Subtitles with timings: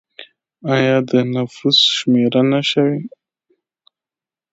[0.75, 2.97] آیا د نفوس شمېرنه شوې؟